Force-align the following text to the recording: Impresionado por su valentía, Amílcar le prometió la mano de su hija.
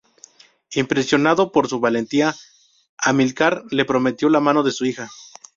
Impresionado 0.73 1.51
por 1.51 1.67
su 1.67 1.79
valentía, 1.79 2.33
Amílcar 2.97 3.65
le 3.69 3.85
prometió 3.85 4.29
la 4.29 4.39
mano 4.39 4.63
de 4.63 4.71
su 4.71 4.85
hija. 4.85 5.11